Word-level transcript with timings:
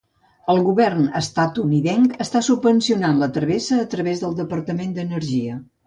El 0.53 0.61
govern 0.67 1.03
estatunidenc 1.19 2.17
està 2.27 2.43
subvencionant 2.49 3.23
la 3.25 3.31
travessa 3.39 3.81
a 3.83 3.87
través 3.97 4.27
del 4.27 4.39
Departament 4.45 4.99
d'Energia. 4.99 5.65